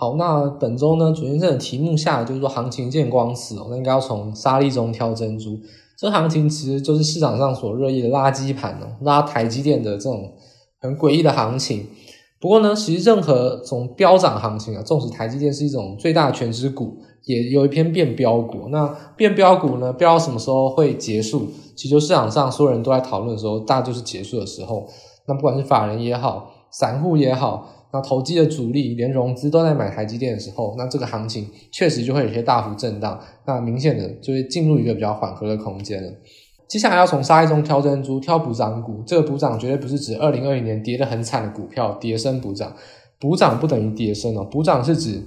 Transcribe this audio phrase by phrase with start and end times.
[0.00, 5.60] 好，那本周呢，主先生的题目下来就是说行情见光死哦，那应该要从沙粒中挑珍珠。
[5.98, 10.32] 这行情其实就是市场上所热议的垃圾盘哦，拉台积电的这种
[10.80, 11.86] 很诡异的行情。
[12.40, 16.96] 不过呢，其实任何这种飙涨行情啊，纵使台积电是一种最大的全值股，
[17.26, 18.68] 也有一篇变标股。
[18.70, 18.86] 那
[19.18, 21.46] 变标股呢，飙到什么时候会结束？
[21.76, 24.86] 其实就市场上所有人都在讨论的时候，大概就是结束的时候。
[25.28, 33.20] 那不管是法人也好，散户也好，那投机的主力连融资都在买台积电的时候，那这个行情确实就会有些大幅震荡。
[33.46, 36.12] 那明显的就会进入一个比较缓和的空间了。
[36.68, 39.02] 接下来要从沙粒中挑珍珠，挑补涨股。
[39.04, 42.72] 这个补涨绝对不是指二零二零年跌得很惨的股票跌升补涨，
[43.18, 44.44] 补涨不等于跌升哦。
[44.44, 45.20] 补涨是指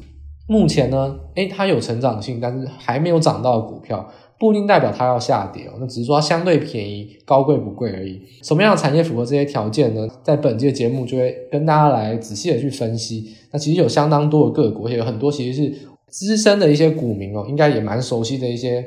[0.48, 4.10] 目前呢，诶，它有成长性，但是还没有涨到的股票，
[4.44, 5.76] 不一定代表它要下跌哦。
[5.80, 8.22] 那只是说它相对便宜，高贵不贵而已。
[8.42, 10.06] 什么样的产业符合这些条件呢？
[10.22, 13.34] 在本期的节目就会跟大家来仔细的去分析。
[13.52, 15.74] 那其实有相当多的个股，也有很多其实是
[16.10, 18.82] 资深的一些股民哦，应该也蛮熟悉的一些。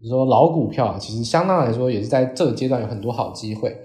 [0.00, 3.76] 比如说老股票啊，其实相当来说也是在这个阶段有很多好机会。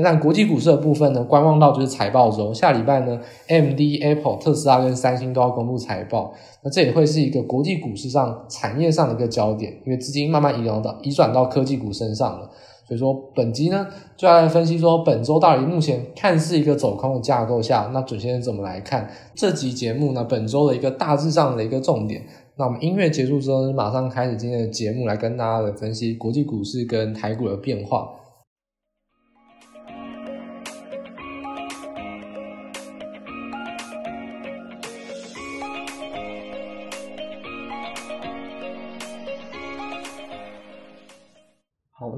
[0.00, 6.32] 那在国际股市的部分呢，观望到就是财报周，下礼拜呢，M D Apple、特斯拉跟三星都要公布财报，
[6.62, 12.48] 那这也会是一个国际股市上产业上的一个焦点，因为资金慢慢移动到移转到科技股身上了。
[12.86, 20.24] 所以说本集呢就要来分析说本周到底目前看似一个走空的架构下，那准先生怎么来看这集节目呢？
[20.24, 22.22] 本周的一个大致上的一个重点。
[22.56, 28.08] 那我们音乐结束之后，马上开始今天的节目，来跟大家来分析国际股市跟台股的变化。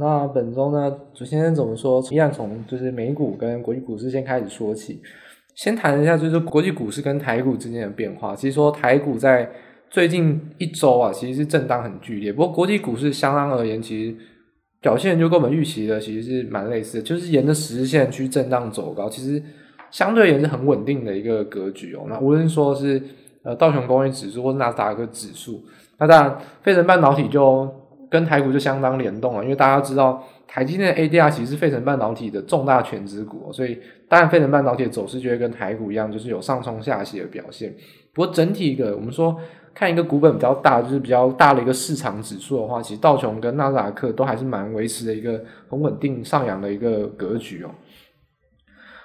[0.00, 2.02] 那本周呢，主先怎么说？
[2.10, 5.00] 一样从就是美股跟国际股市先开始说起，
[5.54, 8.34] 先谈一下就是国际股市跟台股之间的变化。
[8.34, 9.48] 其实说台股在
[9.90, 12.32] 最近一周啊，其实是震荡很剧烈。
[12.32, 14.16] 不过国际股市相当而言，其实
[14.80, 19.42] 表现就跟我们预期的其实是蛮类似的，就是沿着十日线去震荡走高，其实
[19.90, 22.06] 相对而言是很稳定的一个格局哦。
[22.08, 23.02] 那无论说是
[23.44, 25.62] 呃道琼工业指数或是纳斯达克指数，
[25.98, 27.70] 那当然费城半导体就
[28.10, 33.78] 跟台股就相当联动了，因为大家知道台积电的 ADR 其实是费城半导体的重大权值股，所以
[34.08, 37.74] 当然费城半导体的走势就会跟台股一样，就是有上冲下洗的表现。
[38.12, 39.38] 不过整体一个我们说。
[39.72, 47.70] 看一个股本比较大，就是比较大的一个市场指数的话，其实道琼跟纳斯达克都还是蛮维持的一个很稳定上扬的一个格局哦。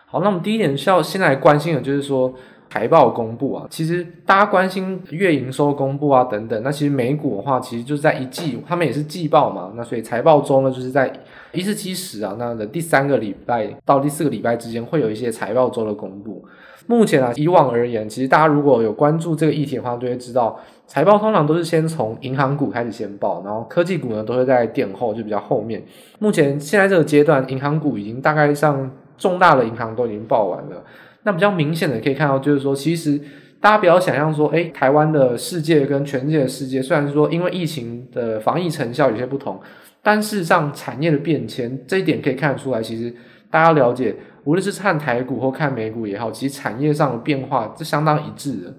[0.08, 2.34] 好，那我们第一点需要先来关心的就是说
[2.75, 11.09] 财报公布啊，其实大家关心月营收公布啊等等，那其实美股的话，其实就是在一季，他们也是季报嘛，那所以财报周呢，就是在
[11.53, 16.44] 一至七十啊，那的第三个礼拜到第四个礼拜之间会有一些财报周的公布。
[16.85, 25.81] 目前啊，以往而言，其实大家如果有关注这个议题的话，就会知道财报通常都是先从银行股开始先报，然后科技股呢都会在殿后，就比较后面。
[26.19, 30.84] 目前现在这个阶段，银行股已经大概上重大的银行都已经报完了。
[31.25, 33.19] 那比较明显的可以看到，就是说，其实
[33.59, 39.59] 大家不要想象说，诶，台湾的世界跟全世界的世界，虽然说因为疫情的防疫成效有些不同，
[40.03, 43.14] 但事实上产业的变迁这一点可以看得出来，其实
[43.50, 44.16] 大家了解。
[44.44, 48.72] 无论是看台股或看美股也好，其实产业上的变化是相当一致的。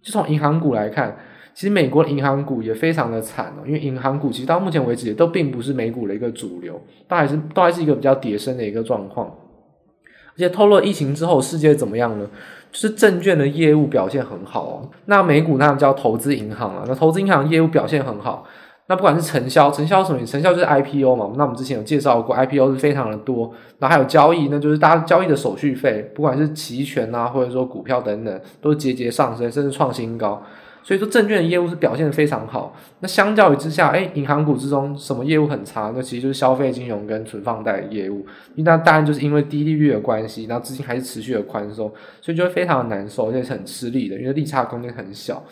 [0.00, 1.16] 就从银行股来看，
[1.52, 9.28] 其实美国的银行股也非常的惨哦，因为银行股其实到目前为止也都并不是美股的一个主流，都还是都还是一个比较跌升的一个状况。
[10.34, 12.26] 而且透露疫情之后世界怎么样呢？
[12.70, 14.90] 就是证券的业务表现很好哦。
[15.04, 18.44] 那美股那叫投资银行啊，那投资银行业务表现很好。
[18.86, 20.24] 那不管是承销，承销什么？
[20.26, 21.30] 承销就是 IPO 嘛。
[21.36, 23.52] 那我们之前有介绍过，IPO 是非常的多。
[23.78, 30.42] 然后还有交易，那就是大家交易的手续费，不管是期权啊，或者说股票等等，都节节上升，甚至创新高。
[30.82, 32.76] 所以说，证券的业务是表现的非常好。
[33.00, 35.92] 那相较于之下，诶，银行股之中什么业务很差？
[35.94, 38.26] 那其实就是消费金融跟存放贷业务。
[38.56, 45.42] 那当然就是因为低利率的关系，然后资金还是持续的宽松，所以就会非常的难受，而且是很吃力的，因为利差空间很小。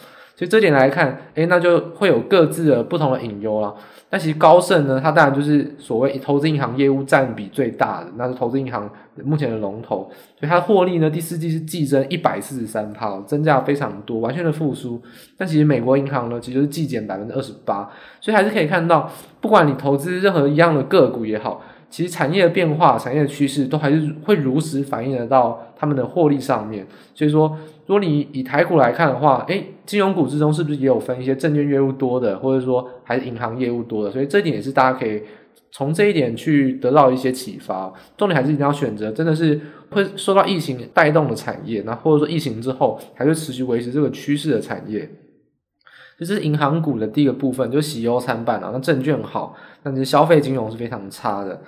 [0.40, 3.74] 所以这点来看，诶，那就会有各自的不同的隐忧了。
[4.08, 8.90] 那其实高盛呢，它当然就是所谓投资银行业务占比最大的，那是投资银行
[9.22, 10.10] 目前的龙头。
[10.38, 14.98] 所以它获利呢，第四季是季增一百四十三%，增加非常多，完全的复苏。
[15.36, 19.12] 但其实美国银行呢，其实是季减百分之二十八，所以还是可以看到，
[19.42, 21.62] 不管你投资任何一样的个股也好。
[21.90, 26.86] 其实产业的变化、产业的趋势都还是会如实反映得到他们的获利上面。
[27.14, 34.10] 所以说，如果你以台股来看的话，诶，金融股之中是不是也有分一些证券业务多的，或者说还是银行业务多的？
[34.10, 35.20] 所以这一点也是大家可以
[35.72, 37.92] 从这一点去得到一些启发。
[38.16, 39.60] 重点还是一定要选择真的是
[39.90, 45.10] 会受到疫情带动的产业，那或者说疫情之后还会持续维持这个趋势的产业。
[46.20, 48.68] 这是银行股的第一个部分，就喜忧参半啊。
[48.72, 51.58] 那证券好，但是消费金融是非常差的。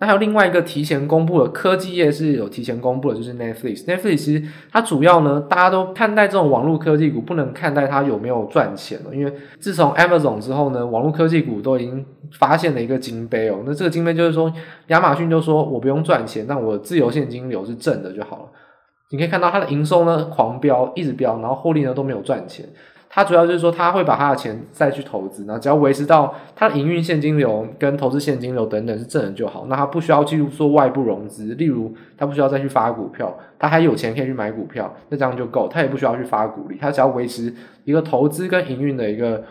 [0.00, 3.84] 那还有另外一个提前公布的科技业是有提前公布的，就是 Netflix。
[3.84, 4.42] Netflix 其实
[4.72, 9.14] 它主要呢，大家都看待这种网络科技股，不能看待它有没有赚钱了。
[9.14, 13.62] 因为自从 Amazon 之后呢，网络科技股都已经发现了一个金杯哦。
[13.66, 14.50] 那这个金杯就是说，
[14.86, 18.42] 亚马逊就说我不用赚钱，那我自由现金流是正的就好了。
[19.10, 22.66] 你可以看到它的营收呢狂飙，一直飙，然后获利呢都没有赚钱。
[23.12, 29.66] 它主要就是说，他会把他的钱再去投资，然后只要维持到他的营运现金流跟投资现金流等等是正的就好。
[29.68, 35.66] 那他不需要去做外部融资，例如他不需要再去发股票，他还有钱可以去买股票，那这样就够。
[35.66, 37.52] 他也不需要去发股利，他只要维持
[37.82, 39.42] 一个投资跟营运的一个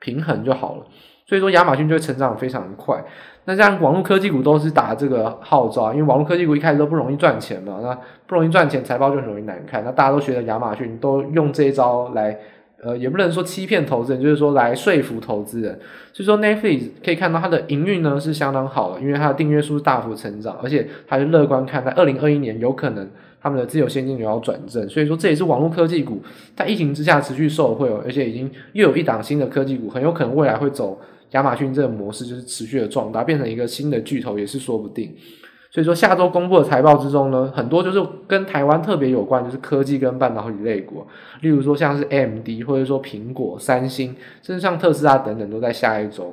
[0.00, 0.82] 平衡就好了。
[1.24, 3.00] 所以说，亚马逊就会成长非常快。
[3.44, 7.96] 那这样网络科技股都是打这个号召，因为网络科技股一开始都不容易赚钱嘛，那
[8.26, 9.84] 不容易赚钱，财报就很容易难看。
[9.84, 12.36] 那大家都学着亚马逊，都用这一招来。
[12.84, 15.78] 呃，也不能说欺骗投资人，就是说来说服投资人。
[16.12, 23.08] 所以说，Netflix 可以看到它的营运呢是相当好的，因为它的订阅数大幅成长，而且还是乐观看待二零二一年有可能
[23.40, 24.86] 他们的自由现金流要转正。
[24.88, 26.22] 所以说，这也是网络科技股
[26.54, 35.14] 在疫情之下持续受惠哦，而且已经又有一档新的科技股，很有可能未来会走亚马逊这个模式，就是持续的壮大，变成一个新的巨头也是说不定。
[35.74, 41.04] 所以说，下周公布的财报之中呢，很多就是跟台湾特别有关，就是科技跟半导体类股，
[41.40, 46.32] 例如说像是 AMD，或者说苹果、三星，甚至像特斯拉等等，都在下一周，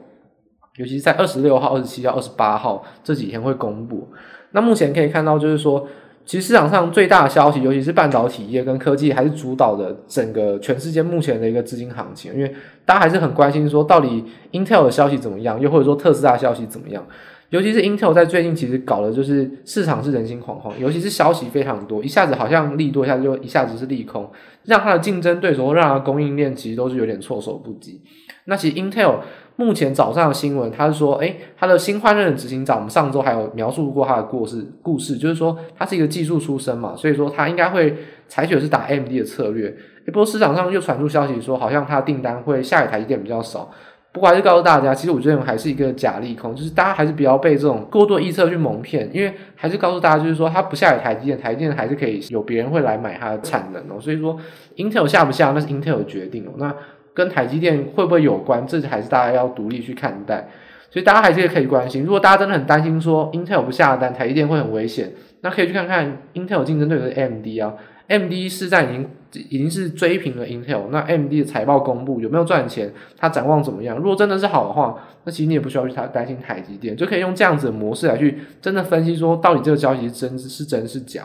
[0.76, 4.08] 尤其是在二十六号、二十七号、二十八号这几天会公布。
[4.52, 5.88] 那目前可以看到，就是说，
[6.24, 12.56] 其实市场上最大的消息，尤其是半导体业跟科技，还是主导的整个全世界目前的一个资金行情，因为
[12.86, 17.04] 大家还是很关心说，到底 Intel 的消息怎么样，又或者说特斯拉的消息怎么样。
[17.52, 24.32] 尤其是 Intel 在最近其实搞的就是市场是人心惶惶，尤其是消息非常多，一下子好像利多，一下子就一下子是利空，
[24.64, 28.02] 让它的竞争对手让它的供应链其实都是有点措手不及。
[28.46, 29.18] 那其实 Intel
[29.58, 37.94] 目前早上的新闻，他是说，诶，他的新换任的执行长，我们上周还有描述过他的故事，故事就是说他是一个技术出身嘛，所以说他应该会
[38.30, 39.76] 采取的是打 MD 的策略。
[40.06, 43.70] 不过市场上又传出消息说，好像他的订单会下一台积电比较少。
[44.14, 54.02] 不过还是告诉大家，其实我觉得还是一个假利空，就是大家还是不要被这种过多预测去蒙骗，因为还是告诉大家，就是说它不下台积电，台积电还是可以有别人会来买它的产能哦。
[54.02, 54.38] 所以说
[54.76, 56.76] ，Intel 下不下那是 Intel 决定哦，那
[57.14, 60.50] 跟台积电会不会有关，这还是大家要独立去看待。
[60.90, 65.10] 所以大家还是可以关心，如果大家真的很担心说 Intel 不下单，台积电会很危险，
[65.40, 67.76] 那可以去看看 Intel 竞争对手是 AMD 啊。
[68.08, 72.92] AMD 市占已经已经是追平了 Intel，那 AMD 的财报公布有没有赚钱？
[73.18, 73.98] 它展望怎么样？
[73.98, 81.24] 如果真的是好的话，那其实你也不需要去太担心台积电，就可以用这样子的模式来去真的分析说，到底这个消息是真是真是假。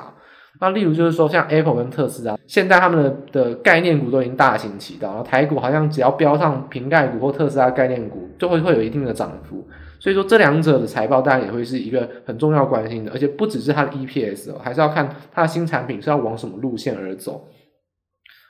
[0.58, 9.67] 那例如就是说，像 Apple 跟特斯拉，现在他们的的概念股都已经大行其道，然后台股好像只要标上瓶盖股或特斯拉概念股，就会会有一定的涨幅。
[9.99, 17.47] 所以说，这两者的财报当然也会是一个很重要关心的，而且不只是它的 EPS 哦，还是要看它的新产品是要往什么路线而走。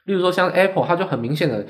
[0.07, 1.65] 例如说，像 Apple，它就很明显的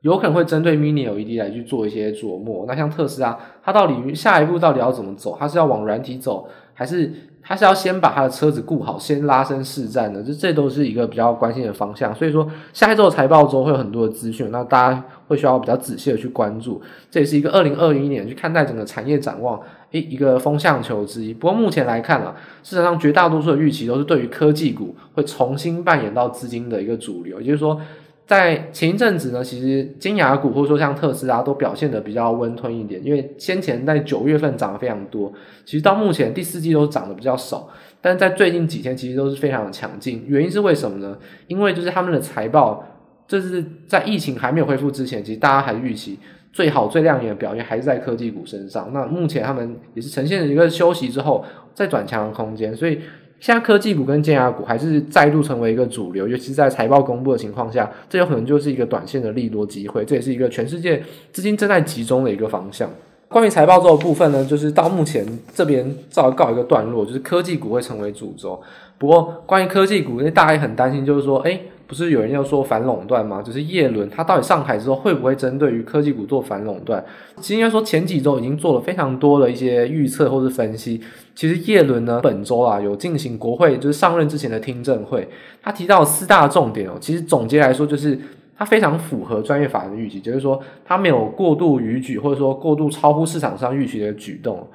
[0.00, 2.66] 有可能会针对 Mini LED 来去做一些琢磨。
[2.68, 5.36] 那像特斯拉，它到底下一步到底要怎么走？
[5.38, 7.12] 它是要往软体走，还是？
[7.44, 12.14] 它是要先把它的车子顾好，先拉升市占的，这这都是一个比较关心的方向。
[12.14, 16.80] 所以说，下一周的财报周会有很多的资讯，那大家会需要比较仔细的去关注。
[17.10, 19.60] 这也是一个二零二一年去看待整个产业展望，
[19.92, 21.32] 一一个风向球之一。
[21.32, 22.34] 不过目前来看啊，
[22.64, 27.80] 市场上绝大多数的预期都是对于科技股会重新扮演到资金的一个主流，也就是说。
[28.24, 35.30] 在前一阵子呢，其实金牙股或者说像特斯拉都表现得比较温吞一点，因为先前在九月份涨得非常多，
[35.66, 37.68] 其实到目前第四季都涨得比较少，
[38.00, 40.24] 但在最近几天其实都是非常的强劲。
[40.26, 41.18] 原因是为什么呢？
[41.48, 42.82] 因为就是他们的财报，
[43.26, 46.18] 这是在疫情还没有恢复之前，其实大家还预期
[46.52, 48.90] 最好最亮眼的表现还是在科技股身上。
[48.92, 51.44] 那目前他们也是呈现了一个休息之后
[51.74, 53.00] 再转强的空间，所以。
[53.40, 62.88] 现在科技股跟尖牙股还是再度成为一个主流，尤其是在财报公布的情况下，这有可能就是一个短线的利多机会，这也是一个全世界资金正在集中的一个方向。
[63.26, 68.62] 关于财报周的部分呢，就是到目前这边照告一个段落，就是科技股会成为主轴。
[68.96, 73.42] 不过关于科技股，因为大家也很担心，就是说，诶不是有人要说反垄断吗？
[73.42, 77.04] 就是叶伦他到底上台之后会不会针对于科技股做反垄断？
[77.36, 80.98] 其实应该说前几周已经做了非常多的一些预测或是分析。
[81.34, 85.28] 其实叶伦呢本周啊有进行国会就是上任之前的听证会，
[85.62, 86.94] 他提到四大重点哦。
[86.98, 88.18] 其实总结来说就是
[88.56, 94.66] 他非常符合专业法人预期，就是说他没有过度逾矩或者说过度超乎市场上预期的举动。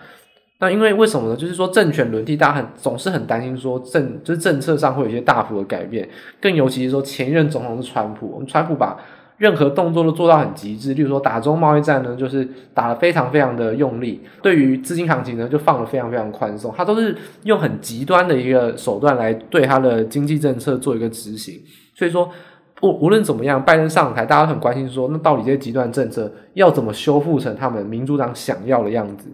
[0.59, 1.35] 那因为为什么呢？
[1.35, 6.07] 就是说政权轮替，大家很总是很担心说政就是政策上会有一些大幅的改变，
[6.41, 8.97] 更尤其是说前一任总统是川普，我们川普把
[9.37, 21.61] 任何动作都做到很极致，例如说打中贸易战呢，就是打得非常非常的用力，对于资金行情呢就放得非常非常宽松，他都是用很极端的一个手段来对他的经济政策做一个执行，
[21.93, 22.27] 所以说
[22.81, 29.29] 无无论怎么样，拜登上台，大家都很关心说，那到底这些极端政策要怎么修复成他们民主党想要的样子？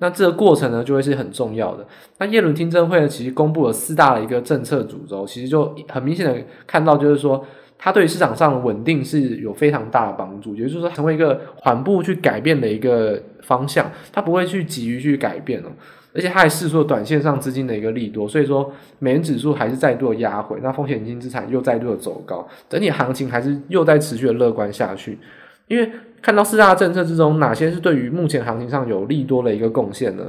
[0.00, 1.84] 那这个过程呢，就会是很重要的。
[2.18, 7.44] 那耶伦听证会呢，其实公布了四大的一个政策主轴，其实就很明显的看到，就是说，
[7.76, 15.66] 它对市场上的稳定是有非常大的帮助，也就是说，成为一个缓步去改变的一个方向，它不会去急于去改变哦。
[16.14, 25.18] 而且它还释出了短线上资金的一个利多，所以说美元指数还是再度的压回，那风险金资产又再度的走高，整体行情还是又在持续的乐观下去，
[25.66, 25.90] 因为。
[26.20, 30.24] 看到四大政策之中，哪些是对于目前行情上有利多的一个贡献呢？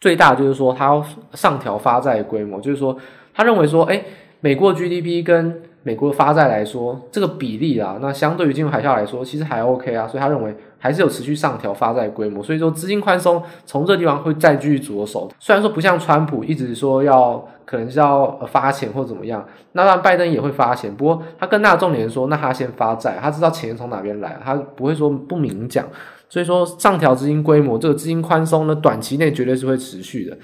[0.00, 2.96] 最大就是说，他要上调发债规模，就是说，
[3.34, 4.04] 他认为说，诶，
[4.40, 15.30] 美国 GDP 跟美国的发债来说，这个比例啊，那相对于金融海啸来说，其实还 OK 啊，所以他认为还是有持续上调发债规模，所以说资金宽松从这个地方会再继续着手。
[15.38, 19.42] 虽然说不像川普一直说要可能是要发钱或怎么样，
[19.72, 25.86] 那当然拜登也会发钱，不过他更大的重点是说，那他先发债，他知道钱从哪边来，他不会说不明讲，
[26.28, 30.36] 所以说上调资金规模，这个资金宽松呢，短期内绝对是会持续的。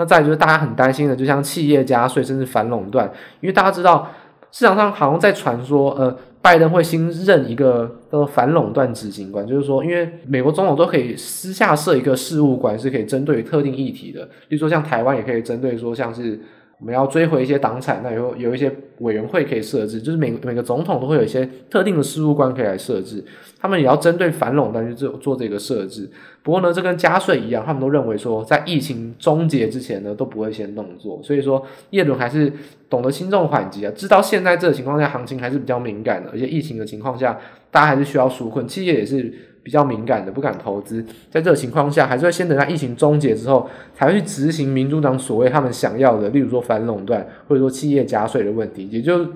[0.00, 3.08] 那再就是大家很担心的，就像企业加税甚至反垄断，
[3.40, 4.08] 因为大家知道。
[4.50, 16.40] 市场上好像在传说，呃，拜登会新任一个呃反垄断执行官，就是说，因为美国总统都可以私下设一个事务官，是可以针对特定议题的，比如说像台湾也可以针对说像是。
[16.80, 23.24] 我们要追回一些党产，那有有一些委员会可以设置，就是每每个总统都会有一些特定的事务官可以来设置，
[23.58, 26.08] 他们也要针对反垄断去做做这个设置。
[26.42, 31.20] 不过呢，这跟加税一样，他们都认为说，在疫情终结之前呢，都不会先动作。
[31.22, 32.52] 所以说，叶伦还是
[32.88, 37.36] 懂得轻重缓急啊，知道现在这个情况下行情还是比较敏感的，而且疫情的情况下，
[37.72, 39.34] 大家还是需要纾困，企业也是。
[39.68, 48.88] 比较敏感的，不敢投资，在这个情况下，还是会先等到疫情终结之后，才会去执行民主党所谓他们想要的，例如说反垄断，或者说企业加税的问题。
[48.88, 49.28] 也就是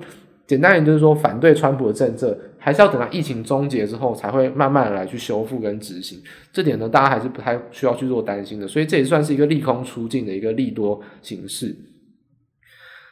[0.47, 6.19] 简单点，就是说反对川普的政策，还是要等到疫情终结之后，才会慢慢的来去修复跟执行。
[6.51, 8.67] 这点呢，大家还是不太需要去做担心的。
[8.67, 11.77] 所以这也算是一个利空出尽的一个利多形式。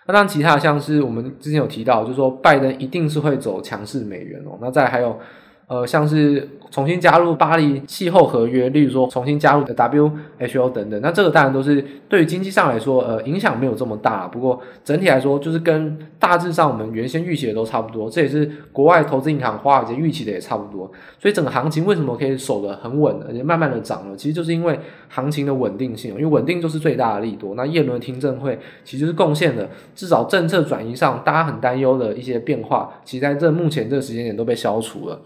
[0.07, 4.59] 那当然，其他像是我们之前有提到，就是说拜登一定是会走强势美元哦。
[4.63, 5.21] 那再还有。
[5.71, 14.27] 呃，像是重新加入巴黎气候合约，例如说重新加入的 WHO 等等，那这个当然都是对于经济上来说，呃，影响没有这么大。
[14.27, 18.11] 不过整体来说，就是跟大致上我们原先预期的都差不多。
[18.11, 20.91] 这也是国外投资银行华尔街预期的也差不多。
[21.21, 24.17] 所以整个行情为什么可以守得很稳，而且慢慢的涨了？
[24.17, 24.77] 其实就是因为
[25.09, 27.55] 行情的稳定性，因为稳定就是最大的利多。
[27.55, 35.21] 那叶伦听证会其实是贡献了至少政策转移上大家很担忧的一些变化，其实在这目前这个时间点都被消除了。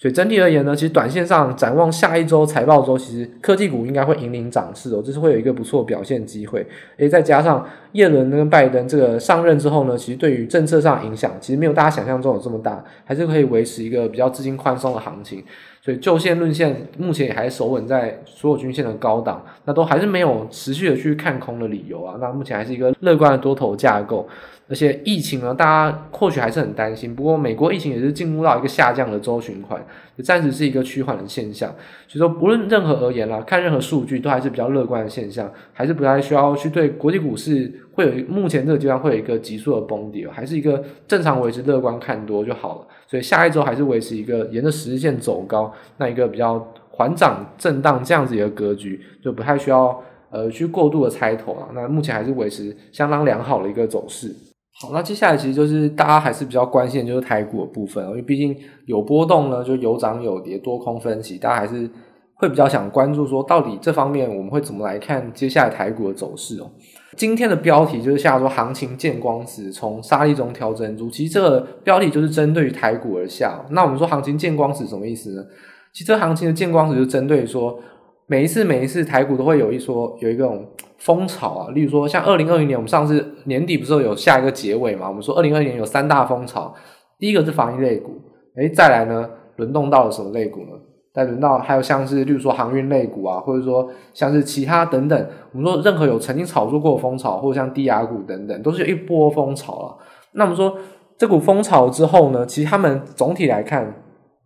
[0.00, 6.66] 所以整体而言呢，其实短线上展望下一周财报周，其实科技股应该会引领涨势哦，这是会有一个不错表现机会。
[6.96, 15.44] 诶，再加上耶伦跟拜登这个上任之后呢，其实对于政策上影响，其实没有大家想象中有这么大，还是可以维持一个比较资金宽松的行情。
[15.82, 22.16] 所以就线论线，目前也还守稳在所有均线的高档，那都还是没有持续的去看空的理由啊。
[22.20, 24.28] 那目前还是一个乐观的多头架构。
[24.68, 27.12] 而且疫情呢，大家或许还是很担心。
[27.12, 29.84] 不过美国疫情也是进入到一个下降的周循环，
[30.22, 31.70] 暂时是一个趋缓的现象。
[32.06, 42.86] 所以说，不论任何而言啦，看任何数据都还是比较乐观的现象，还是不太需要去对国际股市会有目前这个阶段会有一个急速的崩跌，还是一个正常维持乐观看多就好了。
[43.06, 51.68] 所以下一周还是维持一个沿着十日线走高，那一个比较缓涨震荡这样子一个格局，就不太需要呃去过度的猜头了。
[51.74, 54.34] 那目前还是维持相当良好的一个走势。
[54.82, 58.56] 好，那接下来其实就是大家还是比较关心的就是台股的部分，因为毕竟
[58.86, 61.88] 有波动呢，就有涨有跌，多空分歧，大家还是
[62.34, 66.70] 会比较想关注说，到底这方面我们会怎么来看接下来台股的走势哦。
[67.16, 71.10] 今天的标题就是下说行情见光死，从沙粒中挑珍珠。
[71.10, 73.62] 其实这个标题就是针对于台股而下。
[73.72, 75.44] 那我们说行情见光死什么意思呢？
[75.92, 77.78] 其实这行情的见光死就针对说。
[78.26, 80.64] 每一次每一次台股都会有一说有一个种
[81.00, 85.08] 风潮啊，例如说像二零二零年，我们上次年底不是有下一个结尾嘛？
[85.08, 86.74] 我们说二零二零年有三大风潮，
[87.18, 88.20] 第一个是防疫类股，
[88.56, 90.72] 诶，再来呢轮动到了什么类股呢？
[91.12, 99.98] 再轮到还有像是例如说航运类股啊，或者说像是其他等等，我们说任何有曾经炒作过的风潮，或者像低压股等等，都是一波风潮了。
[100.32, 100.76] 那我们说
[101.16, 103.99] 这股风潮之后呢，其实他们总体来看。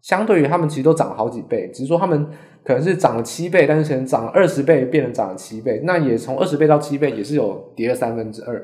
[0.04, 2.26] 相对于他们其实都涨了好几倍，只是说他们
[2.62, 8.54] 可能是涨了七倍，但是可能涨了二十倍变成涨了七倍，那也从二十倍到七倍也是有跌了三分之二。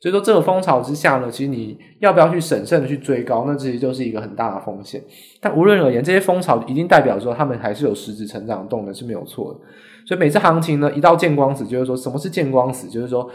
[0.00, 5.00] 所以说这个风潮之下呢，其实你要不要去审慎的去追高，那其实就是一个很大的风险。
[5.40, 9.60] 但无论而言，这些风潮一定代表说他们还是有实质成长动能是没有错的。
[10.04, 13.30] 所以每次行情呢一到见光死，就是说什么是见光死，就是说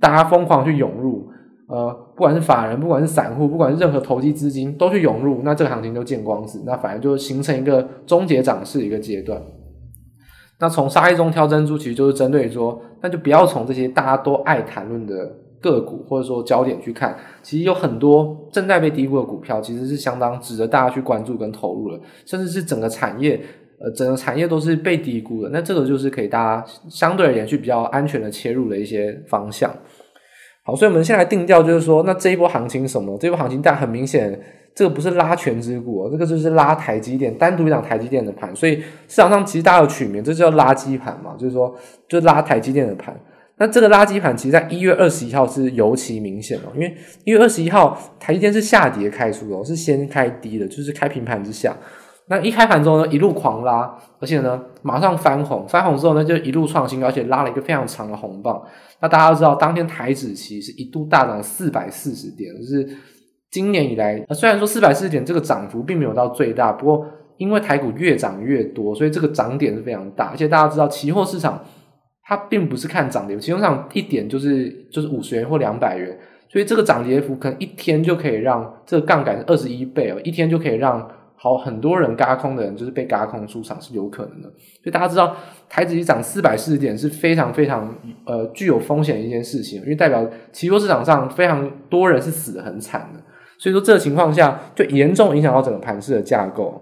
[0.00, 1.28] 大家疯狂去涌入。
[1.68, 9.40] 呃，不管是法人，不管是散户，不管是任何投机资金，都去涌入，那这个行情就见光死，那反而就形成一个终结涨势一个阶段。
[10.60, 15.28] 那从杀一中挑珍珠，其实就是针对说，那就不要从这些大家都爱谈论的
[15.60, 23.40] 个股或者说焦点去看，其实有很多正在被低估的股票，其实是相当值得大家去关注跟投入的，甚至是整个产业，
[23.80, 25.48] 呃，整个产业都是被低估的。
[25.48, 29.72] 那这个就是可以大家相对而言去比较安全的切入的一些方向。
[30.64, 33.18] 好，所以我们现在定调就是说，那这一波行情什么？
[33.18, 34.38] 这一波行情，但很明显，
[34.74, 38.54] 这个不是拉权值股，这个就是拉台积电，单独一档台积电的盘。
[38.54, 38.76] 所以
[39.08, 41.74] 市场上其实大家有取名，这叫垃圾盘嘛，就是说，
[42.08, 43.12] 就拉台积电的盘。
[43.56, 51.76] 那这个垃圾盘，其实在一月二十一号是尤其明显哦，因为一月二十一号台积电是下跌开出的，是先开低的，就是开平盘之下。
[52.32, 58.58] 那一开盘之后呢，一路狂拉，而且呢，马上翻红，翻红之后呢，就一路创新，而且拉了一个非常长的红棒。
[59.00, 62.88] 那大家都知道，当天台指期是一度大涨四百四十点，就是
[63.50, 70.28] 今年以来，虽然说四百四十点这个涨幅并没有到最大，不过因为台股越涨越多，所以这个涨点是非常大。
[70.28, 71.62] 而且大家知道，期货市场
[72.22, 81.06] 它并不是看涨跌，期货市场一点就是就是五十元或两百元，所以这个涨跌幅可能一天就可以让这个杠杆是二十一倍哦，一天就可以让。
[81.42, 85.34] 好，很多人嘎空的人就是被嘎空出场是有可能的，所以大家知道
[85.68, 87.92] 台指期涨四百四十点是非常非常
[88.24, 93.18] 呃具有风险的一件事情，因为代表期货市场上非常多人是死得很惨的，
[93.58, 96.80] 所以说这个情况下就严重影响到整个盘势的架构。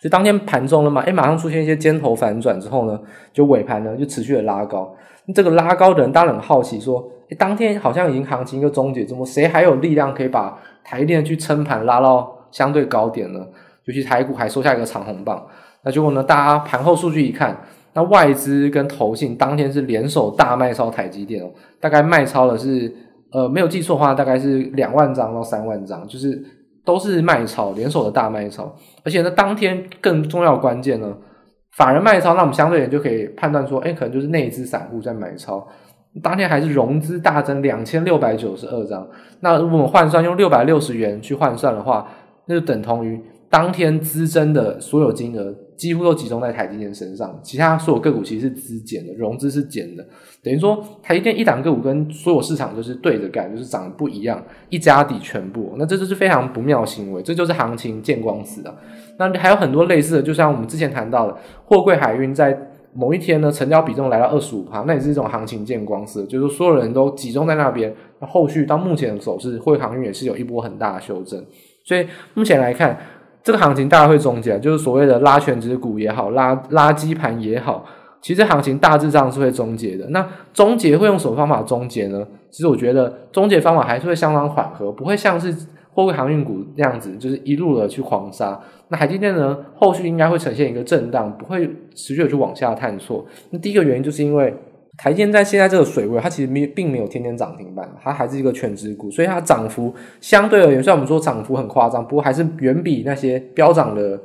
[0.00, 2.96] 所以当天盘中了嘛，诶马上出现一些尖头反转之后呢，
[3.32, 4.94] 就尾盘呢就持续的拉高。
[5.34, 13.44] 这个拉高的人当然很好奇说，诶当天好像已经行情一个终结，怎么谁还有力量可以把台电去撑盘拉到相对高点呢？
[13.90, 15.44] 尤其台股还收下一个长红棒，
[15.82, 16.22] 那结果呢？
[16.22, 17.60] 大家盘后数据一看，
[17.92, 21.50] 那外资跟投信当天是联手大卖超台积电哦，
[21.80, 22.94] 大概卖超的是
[23.32, 26.40] 呃没有记错的话，大概是两万张到三万张，就是
[26.84, 28.72] 都是卖超联手的大卖超。
[29.04, 31.12] 而且呢，当天更重要关键呢，
[31.76, 35.66] 法人卖超，那我们相对人就可以判断说，哎，可能就是内资散户在买超。
[36.22, 39.04] 当天还是融资大增两千六百九十二张，
[39.40, 42.06] 那如果我们换算用六百六十元去换算的话，
[42.46, 43.20] 那就等同于。
[43.50, 50.06] 当天资增的所有金额几乎都集中在台积电身上，其他所有个股其实是资减的，融资是减的，
[50.40, 58.72] 等于说台积电一档个股跟所有市场就是对着干，就是涨得不一样，一家抵全部，那这就是非常不妙行为，这就是行情见光死的。
[59.18, 62.56] 那还有很多类似的，就像我们之前谈到的，货柜海运在
[62.92, 71.44] 某一天呢，成交比重来到二十五趴，那也是一种行情见光死，就是所有人都集中在那边，那后续到目前的走势，货航运也是有一波很大的修正，
[71.84, 72.96] 所以目前来看。
[73.42, 77.84] 这个行情大概会终结，就是所谓的拉全值股也好，拉垃圾盘也好，
[78.20, 80.06] 其实行情大致上是会终结的。
[80.10, 82.26] 那终结会用什么方法终结呢？
[82.50, 85.54] 其实我觉得终结方法还是会相当缓和，不会像是
[85.92, 88.60] 货柜航运股那样子，就是一路的去狂杀。
[88.88, 93.24] 那台积电呢，后续应该会呈现一个震荡，不会持续的去往下探索。
[93.50, 94.54] 那第一个原因就是因为。
[95.02, 104.20] 台积电在现在这个水位，它其实没并没有天天涨停板，它还是一个全值股，所以它涨幅相对而言，虽然我们说涨幅很夸张，不过还是远比那些飙涨的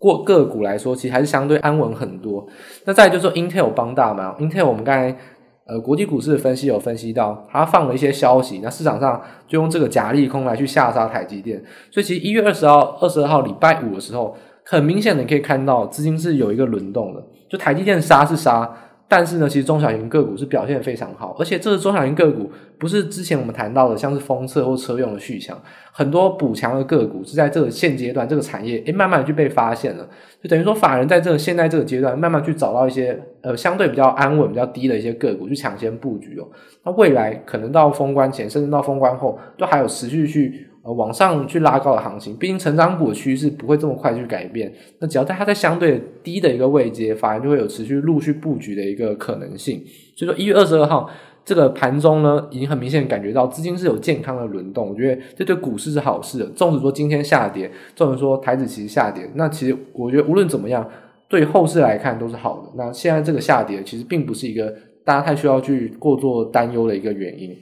[0.00, 2.44] 过个股来说，其实还是相对安稳很多。
[2.86, 5.16] 那再就是说，Intel 帮大忙，Intel 我们刚才
[5.64, 11.62] 呃国际股市分析有分析到，它放了一些消息，那市场上就用这个假利空来去下杀台积电，
[11.92, 18.68] 所以其实一月二十号、二十二号礼拜五的时候，很明显的你可以看到资金是有一个轮动的，就台积电杀是杀。
[19.08, 25.56] 但是呢，其实中小型个股是表现非常好，而且这个中小型个股不是之前我们谈到的，像是封测或车用的续强，
[25.92, 30.08] 很多补强的个股是在这个现阶段这个产业，诶慢慢的就被发现了，
[30.42, 36.48] 就等于说法人在这个现在这个阶段，慢慢去找到一些呃相对比较安稳、比较低的一些个股去抢先布局哦。
[36.82, 40.65] 那未来可能到封关前，甚至到封关后，都还有持续去。
[40.92, 44.72] 往上去拉高的行情，毕竟成长股的趋势不会这么快去改变。
[44.98, 49.82] 那只要在它在相对低的一个位阶，反而就会有持续陆续布局的一个可能性。
[50.16, 51.10] 所以说，一月二十二号
[51.44, 54.88] 这个盘中呢，已经很明显感觉到资金是有健康的轮动。
[54.88, 56.46] 我觉得这对股市是好事的。
[56.46, 60.88] 纵使说今天下跌，纵使说台指期下跌，那其实我觉得无论怎么样，
[61.28, 62.72] 对后市来看都是好的。
[62.76, 67.56] 那现在这个下跌其实并不是一个大家太需要去过做担忧的一个原因。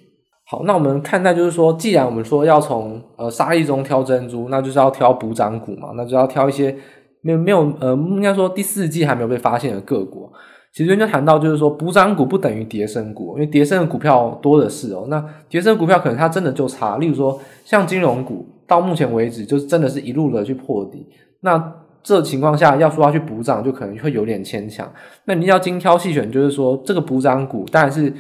[0.47, 6.77] 好，那我们看待就是说，既然我们说要从呃沙粒中挑珍珠，那就是要挑补涨股嘛，那就要挑一些
[7.23, 10.31] 没有没有呃，应该说第四季还没有被发现的个股。
[10.73, 15.07] 其实就谈到，就是说补涨股不等于跌升股，因为跌升的股票多的是哦。
[15.09, 21.07] 那跌升股票可能它真的就差，例如说像金融股，到目前为止就是真的是一路的去破底。
[21.43, 24.87] 那这情况下要说要去补涨，就可能会有点牵强。
[25.27, 28.13] 那你要精挑细选，就是说这个补涨股当然是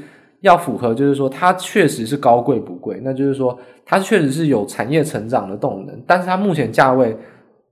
[0.44, 7.16] 要符合，就是说它确实是高贵不贵，那就是说它确实是有产业成长的动能，但是它目前价位。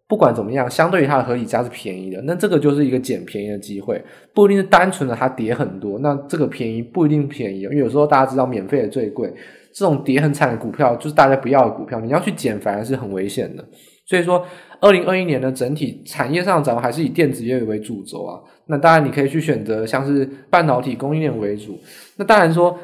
[0.09, 3.99] 不管怎么样，相对于它的合理价是便宜的，那这个就是一个捡便宜的机会，
[4.35, 9.33] 不一定是单纯的它跌很多，那这个便宜不一定便宜，因为有时候大家知道免费的最贵，
[9.73, 13.65] 这种跌很惨的股票就是大家不要的股票，你要去捡反而是很危险的，
[14.07, 14.45] 所以说。
[14.83, 18.35] 二零二一年的整体产业上涨还是以电子业为主轴啊。
[18.73, 21.79] 那当然你可以去选择像是半导体供应链为主。
[22.17, 22.75] 那当然说，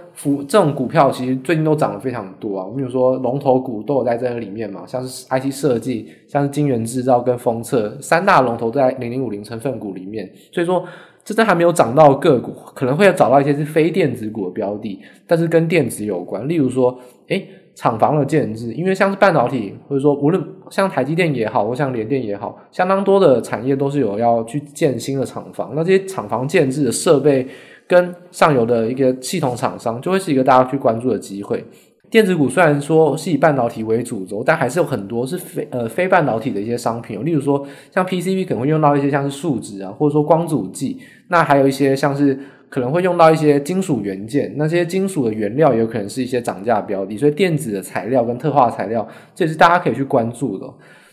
[0.46, 2.64] 这种股票其实最近都涨得非常多啊。
[2.66, 10.30] 我们比如说龙头股都有在这个里面嘛，像是 IC 设计、像是晶圆制造跟封测三大龙头在零零五零成分股里面。
[10.52, 10.84] 所以说，
[11.24, 16.46] 这都还没有涨到个股，可能会有找到一些是非电子股的标的，但是跟电子有关。
[16.46, 16.98] 例如说，
[17.28, 25.70] 诶厂房的建置，因为像是半导体，或者说无论像台积电也好，或像联电也好，相当多的产业都是有要去建新的厂房。
[25.76, 27.46] 那这些厂房建置的设备
[27.86, 31.64] 跟上游的一个系统厂商，就会是一个大家去关注的机会。
[32.10, 37.64] 电子股虽然说是以半导体为主轴，但还是有很多是非呃非半导体的一些商品，例如说
[37.94, 42.36] 像 PCB 可能会用到一些像是树脂啊，或者说光阻剂，那还有一些像是。
[42.68, 50.66] 可能会用到一些金属元件，那些金属的原料也有可能是一些涨价标的，所以电子的材料跟特化材料，这也是大家可以去关注的。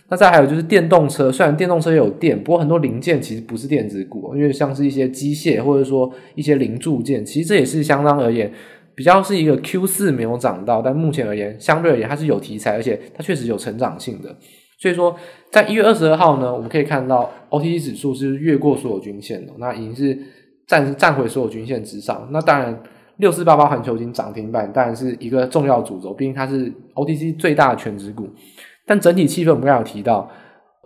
[0.09, 8.51] 那再还有就是电动车，虽然电动车有电，不过很多零件其实不是电子股，因为像是一些机械或者说一些零组件，其实这也是相当而言
[8.93, 14.35] 比较是一个 Q 四没有涨到，但目前而言相对而言它是有题材，而且它确实有成长性的。
[14.77, 15.15] 所以说，
[15.51, 20.19] 在一月二十二号呢，我们可以看到 OTC 指数是越过所有均线的，那已经是。
[20.67, 22.77] 站站回所有均线之上，那当然
[23.17, 28.27] 六四八八环球金涨停板当然是一个重要主轴，毕竟它是 OTC 最大的权值股。
[28.85, 30.29] 但整体气氛我们刚才有提到，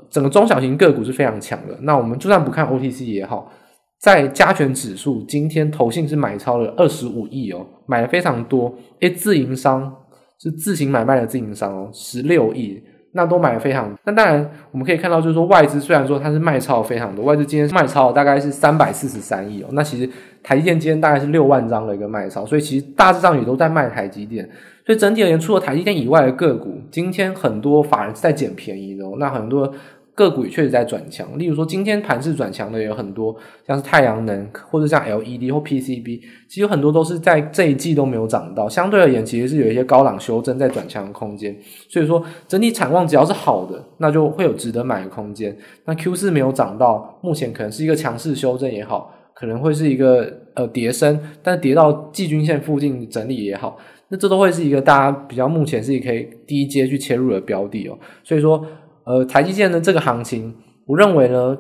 [0.10, 1.78] 整个中小型个股是非常强的。
[1.82, 3.52] 那我们就算不看 OTC 也好，
[4.00, 8.74] 在加权指数今天投信是买超了二十五亿哦，买的非常多。
[9.00, 9.96] 诶，自营商
[10.40, 12.82] 是自行买卖的自营商哦，十六亿。
[13.14, 19.68] 那都买的非常，那当然我们可以看到，就是说外资虽然说它是卖超非常多，外资今天卖超大概是三百四十三亿哦。
[19.72, 20.10] 那其实
[20.44, 24.48] 台积电今天大概是六万张的一个卖超，所以其实大致上也都在卖台积电。
[24.86, 29.16] 所以整体而言，除了台积电以外的个股，今天很多法人是在捡便宜的哦。
[29.18, 29.74] 那很多。
[30.20, 33.34] 个股也确实在转强，例如说今天盘势转强的也有很多，
[33.66, 41.56] 像是太阳能或者像 LED 或 PCB，其实很多都是在这一季都没有涨到，相对而言其实是有一些高档修正在转强的空间，
[41.88, 45.56] 所以说整体产望只要是好的，那就会有值得买的空间。
[45.86, 53.78] 那 Q 四没有涨到，目前可能是一个强势修正也好，可能会是一个呃跌升，但跌到季均线附近整理也好，
[54.10, 58.66] 那这都会是一个大家比较目前是可以低阶去切入的标的哦，所以说。
[59.10, 60.54] 呃，台积电的这个行情，
[60.86, 61.58] 我认为呢，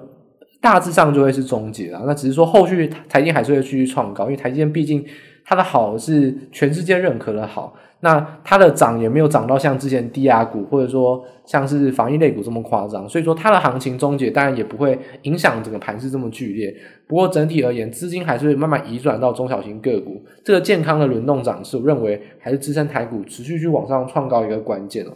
[0.61, 2.03] 大致上就会是终结了。
[2.05, 5.03] 那只是说后续台积电还是会继续创高，因为台积电毕竟
[5.43, 7.73] 它的好是全世界认可的好。
[8.01, 16.71] 那它的涨也没有涨到像之前低压股或者说像是防疫类股这么夸张，所以说它的行情终结当然也不会影响整个盘势这么剧烈。
[17.07, 25.09] 不过整体而言，资金还是会慢慢移转到中小型个股，这个健康的轮动涨势，我认为还是支撑台股持续去往上创高一个关键哦。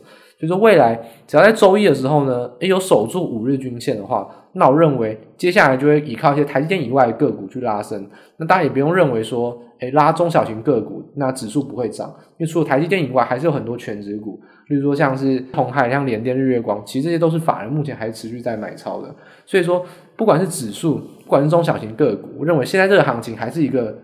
[0.43, 8.05] 就是说未来只要在周一的时候呢，诶有守住五日均线的话，那我认为接下来就会依靠一些台积电以外的个股去拉升。
[8.35, 19.15] 那大家也不用认为说，诶拉中小型个股，那指数不会涨，因为除了台积电以外，还是有很多全值股，例如说像是鸿海、像联电、日月光，其实这些都是法人目前还持续在买超的。
[19.45, 19.85] 所以说，
[20.17, 23.97] 不管是指数，不管是中小型个股，我认为现在这个行情还是一个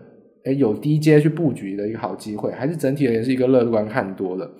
[0.46, 4.50] 诶有低阶去布局的一个好机会，还是整体而言是一个乐观看多的。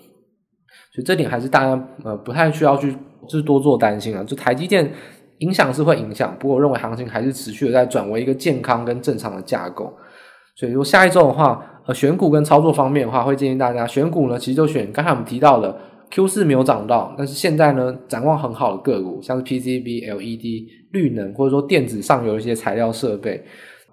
[0.93, 2.93] 所以这点还是大家呃不太需要去
[3.29, 4.25] 就是多做担心啊。
[4.25, 4.93] 就台积电
[5.39, 9.93] 影响是会影响，不过我认为行情还是持续的在转为一个健康跟正常的架构。
[10.57, 15.75] 所以说下一周的话，呃选股跟操作方面的话，会建议大家选股呢，其实就选刚才我们提到的
[16.11, 23.43] Q 四没有涨到，但是现在呢展望很好的个股，像是 PCB、LED、绿能或者说电子上游一些材料设备。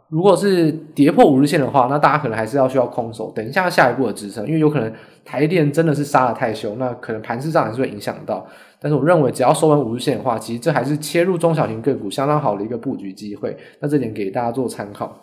[0.09, 4.91] 如果是跌破五日线的话，那大家可能还是要需要空手，等一下下一步的支撑，因为有可能
[5.25, 8.45] 台电真的是杀的太凶，那可能盘势上还是会影响到。
[8.79, 13.57] 但是我认为，只要收完五日线的话，其实这还是切入中小型个股相当好的一个布局机会。
[13.79, 15.13] 那这点给大家做参考。